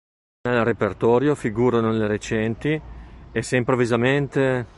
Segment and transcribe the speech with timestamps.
[0.49, 2.81] Nel repertorio figurano le recenti
[3.31, 4.65] "E se improvvisamente...!